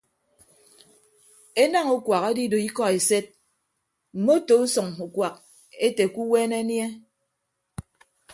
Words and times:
Enañ 1.61 1.87
ukuak 1.97 2.23
edido 2.31 2.57
ikọ 2.67 2.83
esed 2.97 3.25
mmoto 4.17 4.53
usʌñ 4.63 4.87
ukuak 5.05 5.35
ete 5.85 6.03
ke 6.13 6.19
uweene 6.25 6.57
anie. 6.63 6.87